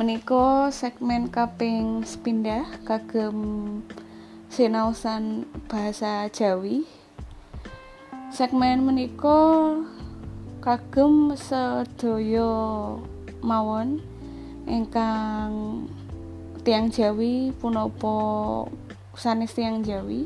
Meniko 0.00 0.72
segmen 0.72 1.28
kaping 1.28 2.08
sepindah 2.08 2.64
kagem 2.88 3.36
sinausan 4.48 5.44
bahasa 5.68 6.24
Jawi. 6.32 6.88
Segmen 8.32 8.88
meniko 8.88 9.36
kagem 10.64 11.36
sedaya 11.36 12.96
mawon 13.44 14.00
ingkang 14.64 15.84
tiang 16.64 16.88
Jawi 16.88 17.52
punapa 17.60 18.16
sanes 19.12 19.52
tiang 19.52 19.84
Jawi. 19.84 20.24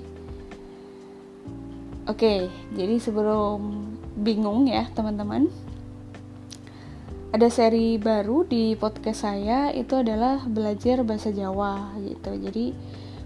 Oke, 2.06 2.46
jadi 2.78 2.94
sebelum 3.02 3.90
bingung 4.22 4.70
ya 4.70 4.86
teman-teman 4.94 5.50
ada 7.34 7.50
seri 7.50 7.98
baru 7.98 8.46
di 8.46 8.78
podcast 8.78 9.26
saya 9.26 9.74
itu 9.74 9.98
adalah 9.98 10.46
belajar 10.46 11.02
bahasa 11.02 11.34
Jawa 11.34 11.90
gitu. 11.98 12.30
Jadi 12.30 12.70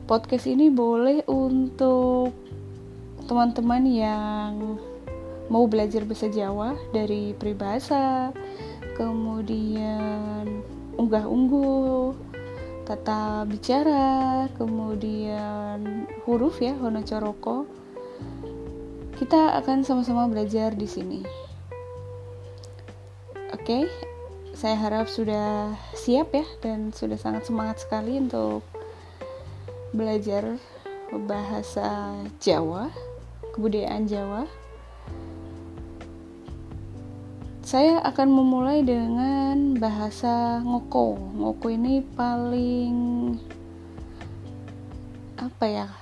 podcast 0.09 0.48
ini 0.48 0.73
boleh 0.73 1.29
untuk 1.29 2.33
teman-teman 3.29 3.84
yang 3.84 4.81
mau 5.53 5.69
belajar 5.69 6.09
bahasa 6.09 6.33
Jawa 6.33 6.73
dari 6.89 7.37
peribahasa, 7.37 8.33
kemudian 8.97 10.65
unggah-ungguh, 10.97 12.17
tata 12.89 13.45
bicara, 13.45 14.48
kemudian 14.56 16.09
huruf 16.25 16.65
ya, 16.65 16.73
hono 16.81 17.05
coroko. 17.05 17.69
Kita 19.20 19.61
akan 19.61 19.84
sama-sama 19.84 20.25
belajar 20.33 20.73
di 20.73 20.89
sini. 20.89 21.48
Oke, 23.69 23.85
saya 24.56 24.81
harap 24.81 25.12
sudah 25.12 25.77
siap 25.92 26.33
ya 26.33 26.41
dan 26.65 26.89
sudah 26.89 27.20
sangat 27.20 27.45
semangat 27.53 27.84
sekali 27.84 28.17
untuk 28.17 28.65
belajar 29.92 30.56
bahasa 31.29 32.17
Jawa, 32.41 32.89
kebudayaan 33.53 34.09
Jawa. 34.09 34.48
Saya 37.61 38.01
akan 38.09 38.29
memulai 38.33 38.81
dengan 38.81 39.77
bahasa 39.77 40.64
Ngoko. 40.64 41.20
Ngoko 41.37 41.69
ini 41.69 42.01
paling 42.17 42.97
apa 45.45 45.64
ya? 45.69 45.92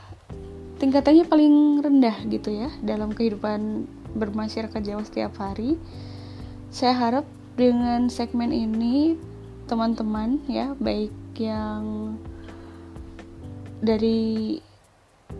Tingkatannya 0.79 1.27
paling 1.27 1.83
rendah 1.83 2.31
gitu 2.31 2.47
ya 2.63 2.71
dalam 2.79 3.11
kehidupan 3.11 3.91
bermasyarakat 4.15 4.87
Jawa 4.87 5.03
setiap 5.03 5.35
hari. 5.43 5.75
Saya 6.71 6.95
harap 6.95 7.27
dengan 7.57 8.13
segmen 8.13 8.53
ini 8.53 9.17
teman-teman 9.67 10.45
ya 10.47 10.77
baik 10.77 11.11
yang 11.41 12.15
dari 13.81 14.61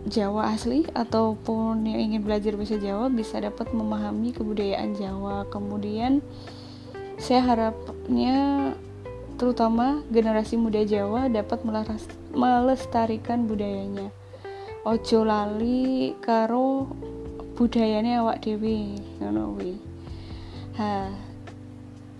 Jawa 0.07 0.51
asli 0.51 0.83
ataupun 0.91 1.87
yang 1.87 2.11
ingin 2.11 2.21
belajar 2.25 2.53
bahasa 2.59 2.75
Jawa 2.75 3.07
bisa 3.07 3.39
dapat 3.39 3.71
memahami 3.71 4.35
kebudayaan 4.35 4.97
Jawa. 4.99 5.47
Kemudian 5.47 6.19
saya 7.17 7.43
harapnya 7.43 8.71
terutama 9.39 10.03
generasi 10.11 10.59
muda 10.59 10.83
Jawa 10.83 11.31
dapat 11.31 11.63
melestarikan 12.35 13.47
budayanya. 13.47 14.11
Ojo 14.83 15.23
lali 15.27 16.15
karo 16.23 16.87
budayanya 17.57 18.21
awak 18.21 18.45
dewi 18.45 19.01
ngono 19.17 19.57
Ha, 20.77 21.09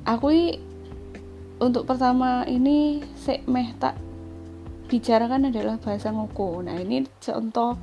aku 0.08 0.56
untuk 1.60 1.84
pertama 1.84 2.48
ini 2.48 3.04
meh 3.44 3.70
tak 3.76 4.00
bicarakan 4.88 5.52
adalah 5.52 5.76
bahasa 5.84 6.16
ngoko. 6.16 6.64
Nah 6.64 6.80
ini 6.80 7.04
contoh 7.20 7.76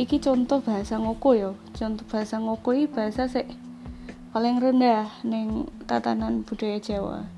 iki 0.00 0.16
contoh 0.16 0.64
bahasa 0.64 0.96
ngoko 0.96 1.30
yo. 1.36 1.50
Contoh 1.76 2.08
bahasa 2.08 2.40
ngoko 2.40 2.72
ini 2.72 2.88
bahasa 2.88 3.28
se 3.28 3.44
paling 4.32 4.56
rendah 4.56 5.20
neng 5.28 5.68
tatanan 5.84 6.48
budaya 6.48 6.80
Jawa. 6.80 7.28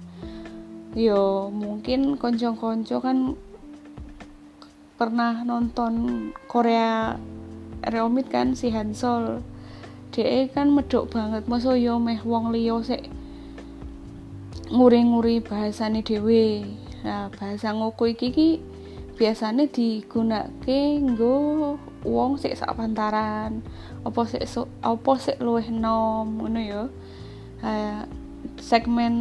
Yo 0.94 1.50
mungkin 1.50 2.14
konco-konco 2.14 3.02
kan 3.02 3.34
pernah 4.94 5.42
nonton 5.42 6.30
Korea 6.46 7.18
Reomit 7.82 8.30
kan 8.30 8.54
si 8.54 8.70
Hansol. 8.70 9.42
Dia 10.14 10.46
kan 10.50 10.70
medok 10.70 11.10
banget. 11.10 11.46
Masa 11.50 11.74
yo 11.74 11.98
meh 11.98 12.22
wong 12.22 12.54
liyo 12.54 12.82
sek 12.86 13.06
nguri-nguri 14.68 15.40
bahasane 15.40 16.04
dhewe. 16.04 16.64
Nah 17.04 17.32
bahasa 17.32 17.72
ngoko 17.72 18.04
iki 18.04 18.28
ki 18.32 18.50
biasanya 19.18 19.66
digunake 19.66 21.02
nggo 21.02 21.74
wong 22.06 22.38
sik 22.38 22.54
sak 22.54 22.78
pantaran 22.78 23.64
apa 24.06 24.20
sik 24.30 24.46
so, 24.46 24.70
apa 24.84 25.18
sik 25.18 25.40
luwih 25.40 25.72
nom 25.72 26.38
ngono 26.38 26.60
ya. 26.60 26.82
Uh, 27.58 28.02
segmen 28.62 29.14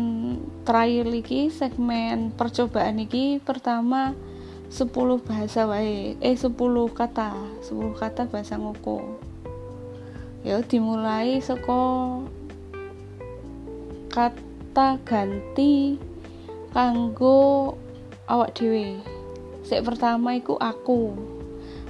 trial 0.61 1.09
iki 1.09 1.49
segmen 1.49 2.29
percobaan 2.35 3.01
iki 3.01 3.41
pertama 3.41 4.13
10 4.69 4.93
bahasa 5.25 5.65
wae 5.65 6.19
eh 6.19 6.35
10 6.35 6.53
kata 6.91 7.33
10 7.65 7.95
kata 7.97 8.27
bahasa 8.29 8.59
ngoko. 8.59 9.17
Ya 10.43 10.61
dimulai 10.61 11.39
saka 11.41 12.21
kata 14.11 14.46
kata 14.77 15.01
ganti 15.09 15.97
kanggo 16.69 17.73
awak 18.29 18.53
dhewe. 18.53 19.01
Sik 19.65 19.81
pertama 19.81 20.37
iku 20.37 20.53
aku. 20.61 21.17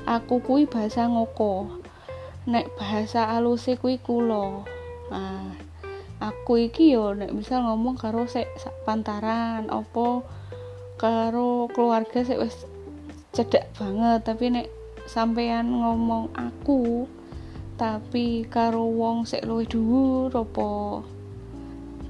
Aku 0.07 0.39
kuwi 0.39 0.71
bahasa 0.71 1.03
ngoko. 1.03 1.67
Nek 2.47 2.71
bahasa 2.79 3.27
aluse 3.27 3.75
kuwi 3.75 3.99
kula. 3.99 4.63
Nah 5.11 5.51
aku 6.23 6.71
iki 6.71 6.95
yo 6.95 7.11
nek 7.11 7.35
misal 7.35 7.67
ngomong 7.67 7.99
karo 7.99 8.23
sik 8.23 8.47
pantaran 8.87 9.67
opo 9.67 10.23
karo 10.95 11.67
keluarga 11.75 12.23
sik 12.23 12.39
wis 12.39 12.55
cedek 13.35 13.67
banget. 13.75 14.23
Tapi 14.23 14.47
nek 14.47 14.67
sampean 15.11 15.75
ngomong 15.75 16.31
aku 16.39 17.03
tapi 17.75 18.47
karo 18.47 18.87
wong 18.87 19.27
sik 19.27 19.43
luwih 19.43 19.67
dhuwur 19.67 20.31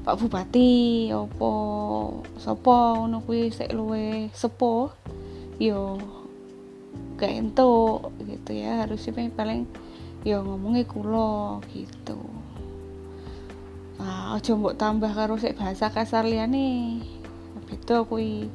Pak 0.08 0.24
Bupati 0.24 1.12
opo 1.12 1.52
sapa 2.40 2.96
ngono 2.96 3.20
kuwi 3.28 3.52
sik 3.52 3.76
luwe 3.76 4.32
sepuh 4.32 4.88
yo 5.60 6.00
gak 7.20 7.28
entuk 7.28 8.16
gitu 8.24 8.56
ya. 8.56 8.88
Harusnya 8.88 9.28
paling 9.36 9.68
yo 10.24 10.48
ngomongnya 10.48 10.88
kulo 10.88 11.60
gitu. 11.76 12.16
Ah 14.00 14.40
aja 14.40 14.56
mbok 14.56 14.80
tambah 14.80 15.12
karo 15.12 15.36
sik 15.36 15.60
bahasa 15.60 15.92
kasar 15.92 16.24
liyane. 16.24 17.04
Beda 17.68 18.08
kuwi. 18.08 18.48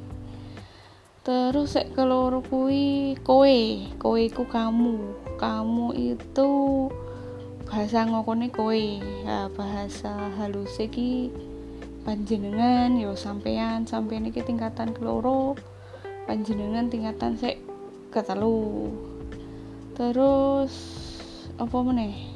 Terus 1.20 1.76
sik 1.76 1.92
keloro 1.92 2.40
kuwi 2.40 3.20
kowe. 3.20 3.60
Kowe 4.00 4.20
iku 4.24 4.48
kamu. 4.48 5.20
Kamu 5.36 5.92
itu 6.00 6.88
bahasa 7.72 8.04
ngokone 8.04 8.52
kowe. 8.52 8.84
Ya, 9.24 9.48
bahasa 9.56 10.12
halus 10.36 10.76
iki 10.76 11.32
panjenengan 12.04 13.00
yo 13.00 13.16
sampean 13.16 13.88
sampean 13.88 14.28
iki 14.28 14.44
tingkatan 14.44 14.92
keloro 14.92 15.56
panjenengan 16.28 16.92
tingkatan 16.92 17.40
sek 17.40 17.64
ketelu. 18.12 18.92
Terus 19.96 20.72
apa 21.56 21.78
meneh? 21.80 22.28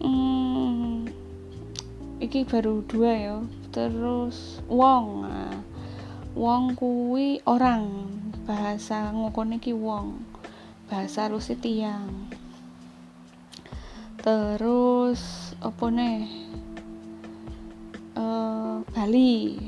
Hmm, 0.00 1.04
iki 2.24 2.48
baru 2.48 2.80
dua 2.88 3.12
ya. 3.12 3.36
Terus 3.68 4.64
wong. 4.64 5.28
Wong 6.32 6.72
kuwi 6.72 7.44
orang. 7.44 8.08
Bahasa 8.48 9.12
ngokone 9.12 9.60
ki 9.60 9.76
wong. 9.76 10.24
Bahasa 10.88 11.28
halus 11.28 11.52
tiang 11.60 12.32
terus 14.24 15.52
apa 15.60 15.84
nih? 15.92 16.24
Uh, 18.16 18.80
Bali. 18.96 19.60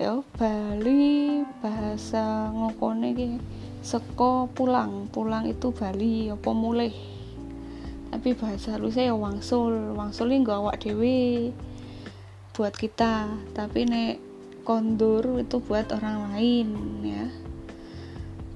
Ya 0.00 0.24
Bali 0.40 1.44
bahasa 1.60 2.48
ngokone 2.56 3.12
ki 3.12 3.28
seko 3.84 4.48
pulang. 4.56 5.12
Pulang 5.12 5.44
itu 5.44 5.68
Bali 5.68 6.32
apa 6.32 6.50
mulai 6.56 7.16
tapi 8.16 8.32
bahasa 8.32 8.80
halusnya 8.80 9.12
ya 9.12 9.14
wangsul. 9.18 9.92
Wangsul 9.92 10.32
ini 10.32 10.46
gak 10.46 10.60
awak 10.62 10.80
dewi 10.80 11.52
buat 12.56 12.72
kita. 12.72 13.28
Tapi 13.52 13.84
nek 13.84 14.16
kondur 14.64 15.42
itu 15.42 15.60
buat 15.60 15.92
orang 15.92 16.32
lain 16.32 16.68
ya. 17.04 17.26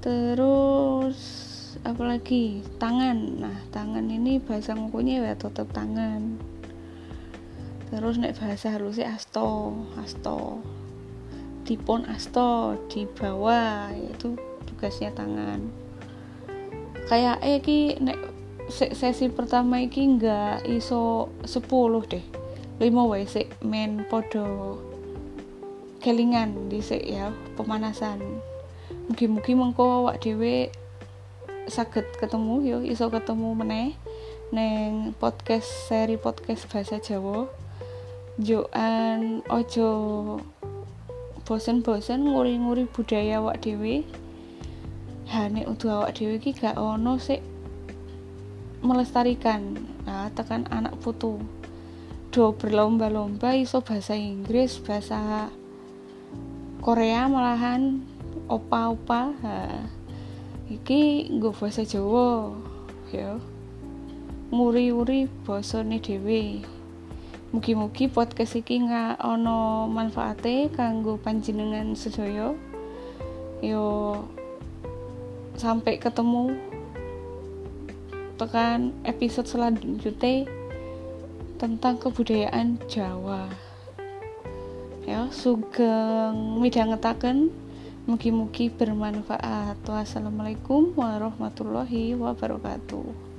Terus 0.01 1.40
apalagi 1.81 2.61
tangan. 2.77 3.41
Nah 3.41 3.57
tangan 3.73 4.05
ini 4.09 4.37
bahasa 4.37 4.77
ngukunya 4.77 5.21
ya 5.21 5.33
tetap 5.37 5.69
tangan. 5.73 6.37
Terus 7.91 8.15
nek 8.21 8.37
bahasa 8.39 8.71
halusnya 8.71 9.17
asto 9.17 9.75
asto. 9.99 10.61
Dipon 11.65 12.07
asto 12.09 12.79
di 12.89 13.05
bawah 13.05 13.91
yaitu 13.93 14.37
tugasnya 14.69 15.13
tangan. 15.13 15.69
Kayak 17.09 17.37
eh 17.43 17.59
ki 17.59 17.99
nek 17.99 18.19
sesi 18.71 19.27
pertama 19.27 19.83
iki 19.83 20.15
nggak 20.15 20.63
iso 20.69 21.27
10 21.43 21.67
deh. 22.07 22.25
Lima 22.81 23.05
wae 23.05 23.27
sik 23.29 23.61
men 23.61 24.07
podo 24.09 24.79
kelingan 26.01 26.71
dhisik 26.71 27.03
ya 27.05 27.29
pemanasan. 27.53 28.41
Mugi-mugi 29.11 29.53
mengko 29.53 30.07
awak 30.07 30.23
dhewe 30.23 30.73
saged 31.69 32.17
ketemu 32.17 32.55
yo 32.65 32.77
iso 32.81 33.11
ketemu 33.13 33.53
meneh 33.53 33.93
neng 34.49 35.13
podcast 35.21 35.67
seri 35.85 36.17
podcast 36.17 36.65
bahasa 36.65 36.97
Jawa. 36.97 37.45
Joan 38.41 39.45
ojo 39.45 39.89
bosen-bosen 41.45 42.25
nguri-nguri 42.25 42.89
budaya 42.89 43.43
awak 43.43 43.61
dhewe. 43.61 44.07
Ha 45.29 45.51
nek 45.51 45.69
udah 45.69 46.01
awak 46.01 46.17
dhewe 46.17 46.41
iki 46.41 46.57
gak 46.57 46.79
ono 46.79 47.21
sik 47.21 47.43
melestarikan 48.81 49.77
nah 50.07 50.33
tekan 50.33 50.65
anak 50.73 50.97
putu. 50.97 51.37
Do 52.31 52.55
berlomba-lomba 52.57 53.53
iso 53.53 53.83
bahasa 53.83 54.15
Inggris 54.17 54.79
bahasa 54.81 55.51
Korea 56.81 57.29
malahan 57.29 58.01
opa-opa 58.49 59.35
iki 60.71 61.27
nggo 61.27 61.51
bahasa 61.51 61.83
Jawa 61.83 62.55
ya 63.11 63.35
nguri-uri 64.51 65.27
basane 65.43 65.99
dhewe 65.99 66.63
Mugi-mugi 67.51 68.07
podcast 68.07 68.55
iki 68.55 68.79
nggak 68.79 69.19
ono 69.27 69.83
manfaate 69.91 70.71
kanggo 70.71 71.19
panjenengan 71.19 71.91
sedaya. 71.99 72.55
Yo 73.59 74.15
sampai 75.59 75.99
ketemu 75.99 76.55
tekan 78.39 78.95
episode 79.03 79.51
selanjutnya 79.51 80.47
tentang 81.59 81.99
kebudayaan 81.99 82.79
Jawa. 82.87 83.51
Ya, 85.03 85.27
sugeng 85.35 86.55
midhangetaken 86.63 87.51
mugi-mugi 88.09 88.73
bermanfaat. 88.73 89.77
Wassalamualaikum 89.85 90.97
warahmatullahi 90.97 92.17
wabarakatuh. 92.17 93.30